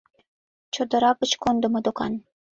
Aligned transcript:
Чодыра 0.73 1.11
гыч 1.19 1.31
кондымо 1.41 1.79
докан. 1.85 2.13